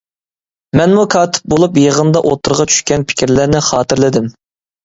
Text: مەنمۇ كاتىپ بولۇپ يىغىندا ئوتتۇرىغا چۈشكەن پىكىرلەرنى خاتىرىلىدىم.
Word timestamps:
مەنمۇ 0.79 1.03
كاتىپ 1.15 1.53
بولۇپ 1.53 1.77
يىغىندا 1.81 2.23
ئوتتۇرىغا 2.31 2.67
چۈشكەن 2.73 3.07
پىكىرلەرنى 3.13 3.63
خاتىرىلىدىم. 3.71 4.33